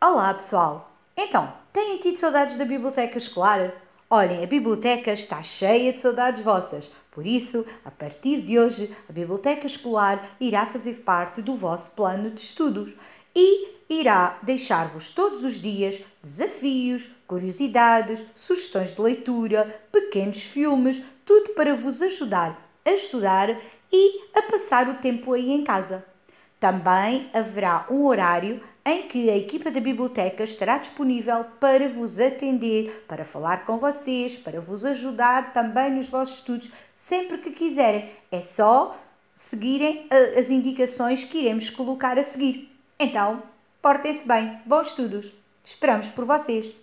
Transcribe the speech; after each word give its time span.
Olá, 0.00 0.32
pessoal! 0.32 0.92
Então, 1.16 1.52
têm 1.72 1.98
tido 1.98 2.14
saudades 2.14 2.56
da 2.56 2.64
biblioteca 2.64 3.18
escolar? 3.18 3.72
Olhem, 4.08 4.44
a 4.44 4.46
biblioteca 4.46 5.12
está 5.12 5.42
cheia 5.42 5.92
de 5.92 6.00
saudades 6.00 6.40
vossas. 6.40 6.88
Por 7.10 7.26
isso, 7.26 7.66
a 7.84 7.90
partir 7.90 8.42
de 8.42 8.56
hoje, 8.60 8.96
a 9.08 9.12
biblioteca 9.12 9.66
escolar 9.66 10.36
irá 10.38 10.66
fazer 10.66 11.02
parte 11.02 11.42
do 11.42 11.56
vosso 11.56 11.90
plano 11.90 12.30
de 12.30 12.40
estudos 12.40 12.94
e 13.34 13.74
irá 13.90 14.38
deixar-vos 14.40 15.10
todos 15.10 15.42
os 15.42 15.60
dias 15.60 16.00
desafios, 16.22 17.08
curiosidades, 17.26 18.24
sugestões 18.32 18.94
de 18.94 19.02
leitura, 19.02 19.82
pequenos 19.90 20.44
filmes, 20.44 21.02
tudo 21.26 21.54
para 21.54 21.74
vos 21.74 22.00
ajudar 22.00 22.56
a 22.84 22.92
estudar 22.92 23.60
e 23.92 24.20
a 24.32 24.42
passar 24.42 24.88
o 24.88 24.98
tempo 24.98 25.32
aí 25.32 25.50
em 25.50 25.64
casa. 25.64 26.04
Também 26.60 27.30
haverá 27.32 27.86
um 27.88 28.04
horário 28.06 28.60
em 28.84 29.06
que 29.06 29.30
a 29.30 29.36
equipa 29.36 29.70
da 29.70 29.80
biblioteca 29.80 30.42
estará 30.42 30.78
disponível 30.78 31.44
para 31.60 31.88
vos 31.88 32.18
atender, 32.18 33.04
para 33.06 33.24
falar 33.24 33.64
com 33.64 33.78
vocês, 33.78 34.36
para 34.36 34.60
vos 34.60 34.84
ajudar 34.84 35.52
também 35.52 35.90
nos 35.90 36.08
vossos 36.08 36.36
estudos, 36.36 36.70
sempre 36.96 37.38
que 37.38 37.50
quiserem. 37.50 38.10
É 38.32 38.40
só 38.40 38.98
seguirem 39.36 40.06
eh, 40.10 40.40
as 40.40 40.50
indicações 40.50 41.22
que 41.22 41.38
iremos 41.38 41.70
colocar 41.70 42.18
a 42.18 42.24
seguir. 42.24 42.76
Então, 42.98 43.42
portem-se 43.80 44.26
bem, 44.26 44.58
bons 44.66 44.88
estudos. 44.88 45.32
Esperamos 45.62 46.08
por 46.08 46.24
vocês. 46.24 46.74